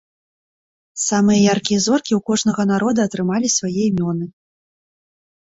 [1.07, 4.25] Самыя яркія зоркі ў кожнага народа атрымалі свае імёны.